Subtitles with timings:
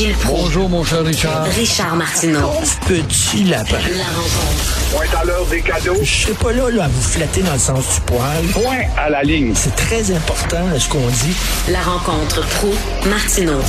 [0.00, 0.44] Gilles Proulx.
[0.44, 1.44] Bonjour, mon cher Richard.
[1.44, 2.52] Richard Martineau.
[2.88, 3.76] Petit lapin.
[3.98, 4.90] La rencontre.
[4.92, 5.96] Point à l'heure des cadeaux.
[6.00, 8.46] Je suis pas là, là à vous flatter dans le sens du poil.
[8.54, 9.52] Point à la ligne.
[9.54, 11.36] C'est très important ce qu'on dit.
[11.70, 12.72] La rencontre pro
[13.10, 13.60] martineau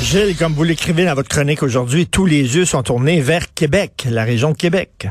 [0.00, 4.06] Gilles, comme vous l'écrivez dans votre chronique aujourd'hui, tous les yeux sont tournés vers Québec,
[4.08, 5.08] la région de Québec.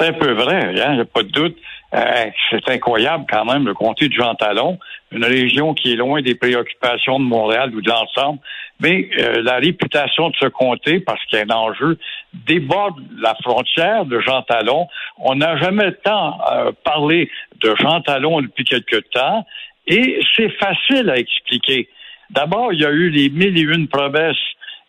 [0.00, 1.56] C'est un peu vrai, il n'y a pas de doute.
[1.92, 4.78] Euh, c'est incroyable quand même, le comté de Jean Talon,
[5.12, 8.38] une région qui est loin des préoccupations de Montréal ou de l'ensemble,
[8.80, 11.98] mais euh, la réputation de ce comté, parce qu'il y a un enjeu,
[12.32, 14.88] déborde la frontière de Jean Talon.
[15.18, 17.30] On n'a jamais tant euh, parlé
[17.60, 19.44] de Jean Talon depuis quelque temps,
[19.86, 21.90] et c'est facile à expliquer.
[22.30, 24.36] D'abord, il y a eu les mille et une promesses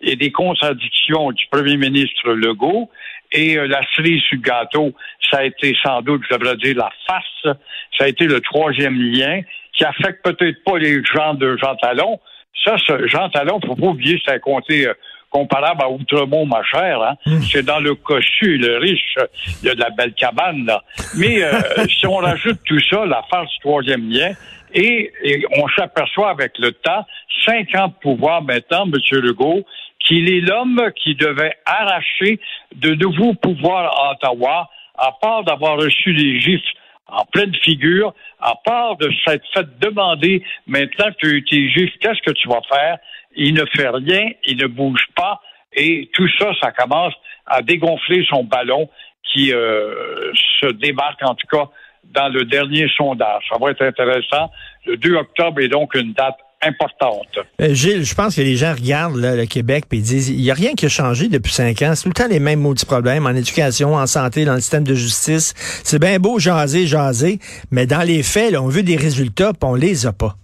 [0.02, 2.89] et des contradictions du premier ministre Legault.
[3.31, 4.94] Et euh, la cerise sur le gâteau,
[5.30, 7.55] ça a été sans doute, je devrais dire, la face.
[7.98, 9.41] Ça a été le troisième lien
[9.73, 12.20] qui affecte peut-être pas les gens de Jean Talon.
[12.66, 14.94] Ça, ce Jean Talon, faut pas oublier, c'est un comté euh,
[15.30, 17.02] comparable à Outremont, ma chère.
[17.02, 17.16] Hein?
[17.50, 19.16] C'est dans le cossu, le riche.
[19.61, 20.84] Il y a de la belle cabane, là.
[21.17, 21.53] Mais euh,
[21.89, 24.34] si on rajoute tout ça, la face du troisième lien,
[24.73, 27.06] et, et on s'aperçoit avec le temps,
[27.45, 28.94] cinq ans de pouvoir maintenant, M.
[29.19, 29.66] Legault,
[30.05, 32.39] qu'il est l'homme qui devait arracher
[32.75, 36.61] de nouveaux pouvoirs à Ottawa, à part d'avoir reçu des gifs
[37.07, 42.22] en pleine figure, à part de s'être fait demander maintenant que tu tes gifs, qu'est-ce
[42.22, 42.97] que tu vas faire?
[43.35, 45.41] Il ne fait rien, il ne bouge pas,
[45.73, 47.13] et tout ça, ça commence
[47.45, 48.89] à dégonfler son ballon
[49.31, 51.69] qui euh, se débarque en tout cas
[52.05, 53.44] dans le dernier sondage.
[53.49, 54.52] Ça va être intéressant.
[54.85, 57.40] Le 2 octobre est donc une date importante.
[57.62, 60.52] Euh, Gilles, je pense que les gens regardent là, le Québec et disent il n'y
[60.52, 61.94] a rien qui a changé depuis cinq ans.
[61.95, 64.84] C'est tout le temps les mêmes maudits problèmes en éducation, en santé, dans le système
[64.84, 65.53] de justice.
[65.84, 67.40] C'est bien beau jaser, jaser,
[67.72, 70.36] mais dans les faits, là, on veut des résultats puis on les a pas.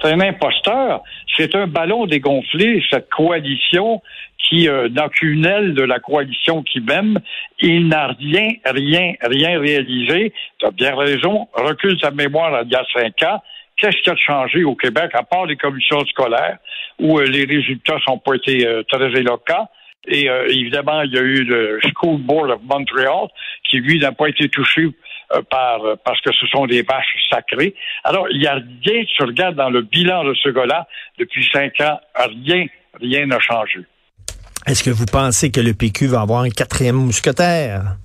[0.00, 1.02] C'est un imposteur.
[1.36, 4.02] C'est un ballon dégonflé, cette coalition
[4.38, 7.18] qui euh, n'a qu'une aile de la coalition qui m'aime.
[7.60, 10.32] Il n'a rien, rien, rien réalisé.
[10.58, 11.48] Tu as bien raison.
[11.54, 13.40] Recule sa mémoire il y a cinq ans.
[13.76, 16.58] Qu'est-ce qui a changé au Québec, à part les commissions scolaires,
[16.98, 19.68] où euh, les résultats n'ont pas été euh, très éloquents?
[20.06, 23.28] Et euh, évidemment, il y a eu le School Board of Montreal,
[23.68, 24.88] qui, lui, n'a pas été touché
[25.48, 27.74] par parce que ce sont des vaches sacrées.
[28.04, 30.86] Alors, il y a rien, tu regardes dans le bilan de ce gars-là,
[31.18, 32.66] depuis cinq ans, rien,
[33.00, 33.80] rien n'a changé.
[34.66, 37.96] Est-ce que vous pensez que le PQ va avoir un quatrième mousquetaire?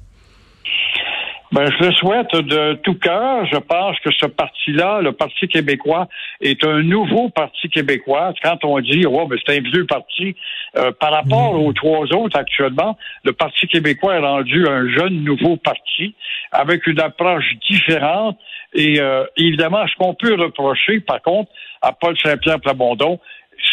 [1.53, 3.45] Ben, je le souhaite de tout cœur.
[3.45, 6.07] Je pense que ce parti-là, le Parti québécois,
[6.41, 8.33] est un nouveau Parti québécois.
[8.43, 10.35] Quand on dit, oh, ben, c'est un vieux parti,
[10.77, 15.55] euh, par rapport aux trois autres actuellement, le Parti québécois est rendu un jeune nouveau
[15.55, 16.15] parti
[16.51, 18.37] avec une approche différente.
[18.73, 21.49] Et euh, évidemment, ce qu'on peut reprocher, par contre,
[21.81, 23.19] à Paul Saint-Pierre Plamondon,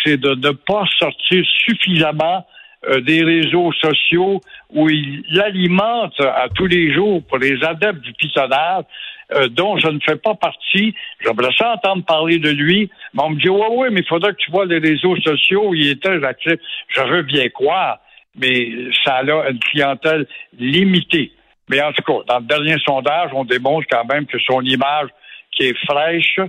[0.04, 2.46] c'est de ne pas sortir suffisamment
[2.88, 4.40] euh, des réseaux sociaux
[4.70, 8.84] où il alimente à tous les jours pour les adeptes du pitonnage,
[9.32, 10.94] euh, dont je ne fais pas partie.
[11.20, 12.90] J'aimerais ça entendre parler de lui.
[13.14, 15.68] Mais on me dit, ouais, ouais, mais il faudrait que tu vois les réseaux sociaux
[15.68, 16.54] où il était actif.
[16.88, 18.00] Je veux bien croire,
[18.36, 18.68] mais
[19.04, 20.26] ça a une clientèle
[20.58, 21.32] limitée.
[21.70, 25.08] Mais en tout cas, dans le dernier sondage, on démontre quand même que son image,
[25.52, 26.40] qui est fraîche,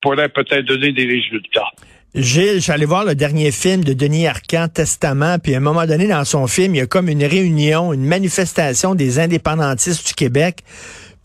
[0.00, 1.70] pourrait peut-être donner des résultats.
[2.14, 6.06] Gilles, j'allais voir le dernier film de Denis Arcand, Testament, puis à un moment donné,
[6.06, 10.58] dans son film, il y a comme une réunion, une manifestation des indépendantistes du Québec.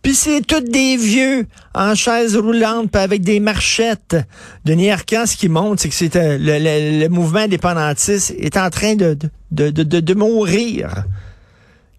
[0.01, 4.15] Puis c'est tous des vieux en chaise roulante, puis avec des marchettes.
[4.63, 8.95] Denis Arcand, ce qui montre, c'est que c'est euh, le, mouvement indépendantiste est en train
[8.95, 9.17] de,
[9.51, 11.03] de, de, de, mourir.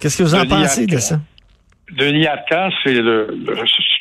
[0.00, 1.20] Qu'est-ce que vous en pensez de ça?
[1.92, 3.28] Denis Arcand, c'est le,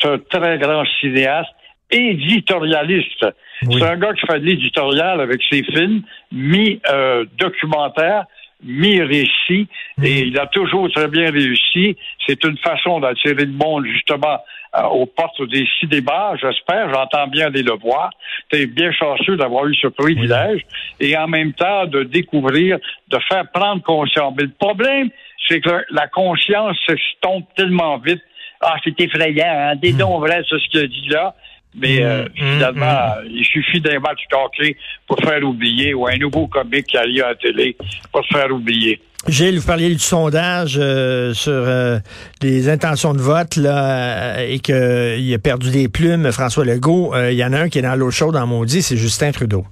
[0.06, 1.50] un très grand cinéaste
[1.92, 3.26] éditorialiste.
[3.62, 8.26] C'est un gars qui fait de l'éditorial avec ses films, mi-documentaire,
[8.64, 9.68] mi-récit,
[9.98, 10.04] mm.
[10.04, 11.98] et il a toujours très bien réussi.
[12.26, 14.40] C'est une façon d'attirer le monde, justement,
[14.76, 16.94] euh, aux portes des débats, j'espère.
[16.94, 18.10] J'entends bien aller le voir.
[18.52, 20.62] Tu es bien chanceux d'avoir eu ce privilège,
[21.00, 24.34] et en même temps de découvrir, de faire prendre conscience.
[24.38, 25.10] Mais le problème,
[25.48, 28.22] c'est que la conscience s'estompe tellement vite.
[28.60, 29.76] Ah, c'est effrayant, hein?
[29.76, 29.98] Des mm.
[29.98, 31.36] dons vrais, c'est ce qu'il a dit là.
[31.76, 32.86] Mais euh, mm, mm, finalement,
[33.24, 33.28] mm.
[33.30, 34.76] il suffit d'un match hockey
[35.08, 37.76] pour faire oublier, ou un nouveau comique qui arrive à la télé
[38.12, 39.00] pour faire oublier.
[39.28, 41.98] Gilles, vous parliez du sondage euh, sur euh,
[42.42, 47.14] les intentions de vote là, et qu'il a perdu des plumes, François Legault.
[47.30, 49.66] Il y en a un qui est dans l'eau chaude en maudit, c'est Justin Trudeau.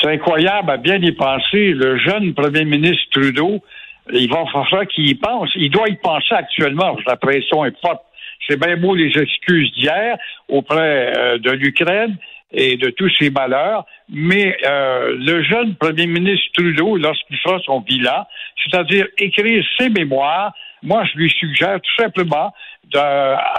[0.00, 1.72] C'est incroyable à bien y penser.
[1.72, 3.62] Le jeune premier ministre Trudeau,
[4.12, 5.50] il va falloir qu'il y pense.
[5.56, 8.02] Il doit y penser actuellement, parce que la pression est forte
[8.46, 10.16] c'est bien beau les excuses d'hier
[10.48, 12.16] auprès euh, de l'Ukraine.
[12.56, 17.80] et de tous ses malheurs, mais euh, le jeune premier ministre Trudeau, lorsqu'il fera son
[17.80, 18.28] bilan,
[18.62, 22.54] c'est-à-dire écrire ses mémoires, moi je lui suggère tout simplement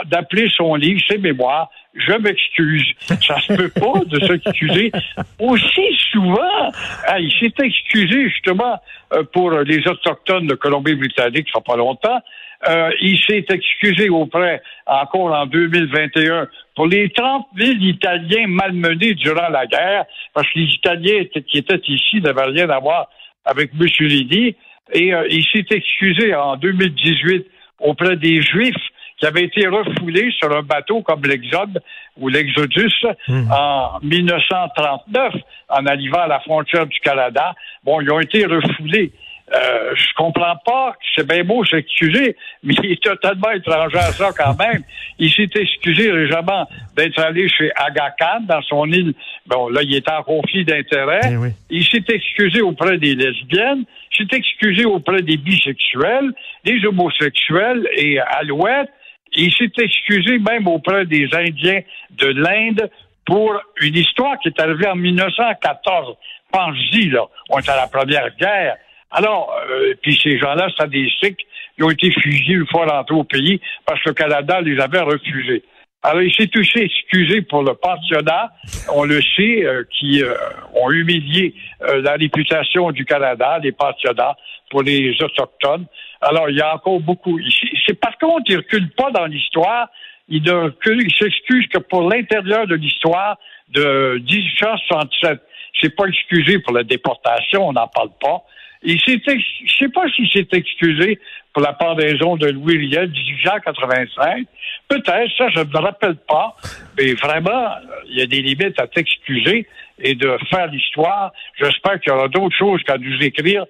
[0.06, 2.86] d'appeler son livre, ses mémoires, je m'excuse.
[3.00, 4.92] Ça se peut pas de s'excuser
[5.39, 6.71] aussi souvent.
[7.19, 8.80] il s'est excusé justement
[9.13, 12.19] euh, pour les autochtones de Colombie-Britannique, ça fait pas longtemps.
[12.68, 19.50] Euh, il s'est excusé auprès, encore en 2021, pour les 30 000 Italiens malmenés durant
[19.50, 23.07] la guerre, parce que les Italiens qui étaient ici n'avaient rien à voir
[23.45, 24.56] avec Mussolini.
[24.94, 27.45] Et euh, il s'est excusé en 2018
[27.80, 28.75] auprès des Juifs
[29.18, 31.82] qui avaient été refoulés sur un bateau comme l'Exode
[32.18, 32.94] ou l'Exodus
[33.28, 33.52] hmm.
[33.52, 35.34] en 1939
[35.70, 37.54] en arrivant à la frontière du Canada.
[37.84, 39.12] Bon, ils ont été refoulés.
[39.54, 44.32] Euh, je comprends pas, c'est bien beau s'excuser, mais il est totalement étranger à ça
[44.36, 44.82] quand même.
[45.20, 46.68] Il s'est excusé récemment
[46.98, 49.14] d'être allé chez Aga Khan dans son île.
[49.46, 51.22] Bon, là, il est en conflit d'intérêts.
[51.26, 56.34] Eh il s'est excusé auprès des lesbiennes, il s'est excusé auprès des bisexuels,
[56.64, 58.90] des homosexuels et alouettes.
[59.33, 61.81] Il s'est excusé même auprès des Indiens
[62.12, 62.89] de l'Inde
[63.25, 66.16] pour une histoire qui est arrivée en 1914.
[66.51, 67.25] Pense-y, là.
[67.50, 68.77] On est à la Première Guerre.
[69.12, 71.45] Alors, euh, puis ces gens-là, c'est des Sikhs
[71.75, 75.01] qui ont été fusillés une fois rentrés au pays parce que le Canada les avait
[75.01, 75.63] refusés.
[76.06, 78.52] Alors, il s'est aussi excusé pour le pensionnat,
[78.94, 80.36] on le sait, euh, qui euh,
[80.75, 84.36] ont humilié la réputation du Canada, les pensionnats,
[84.69, 85.88] pour les Autochtones.
[86.22, 87.40] Alors, il y a encore beaucoup.
[87.88, 89.90] C'est par contre, il ne recule pas dans l'histoire.
[90.28, 93.38] Il, il s'excuse que pour l'intérieur de l'histoire
[93.69, 95.42] de 1867.
[95.81, 98.44] C'est pas excusé pour la déportation, on n'en parle pas.
[98.84, 101.19] Il s'est, je sais pas s'il s'est excusé
[101.56, 104.46] pour la pendaison de Louis Riel, 1885.
[104.90, 106.54] Peut-être, ça, je ne me rappelle pas.
[106.98, 107.69] Mais vraiment,
[108.10, 109.66] il y a des limites à t'excuser
[109.98, 111.31] et de faire l'histoire.
[111.57, 113.63] J'espère qu'il y aura d'autres choses qu'à nous écrire.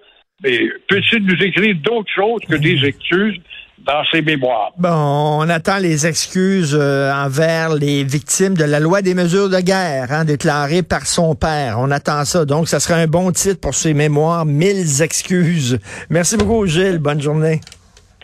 [0.43, 3.39] Mais peut-il nous écrire d'autres choses que des excuses?
[3.79, 4.71] Dans ses mémoires.
[4.77, 9.59] Bon, on attend les excuses euh, envers les victimes de la loi des mesures de
[9.59, 11.77] guerre, hein, déclarée par son père.
[11.79, 12.45] On attend ça.
[12.45, 14.45] Donc, ça serait un bon titre pour ses mémoires.
[14.45, 15.79] Mille excuses.
[16.09, 16.99] Merci beaucoup, Gilles.
[16.99, 17.61] Bonne journée.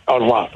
[0.08, 0.50] Au revoir.